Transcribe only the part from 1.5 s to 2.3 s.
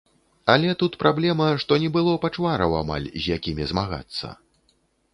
што не было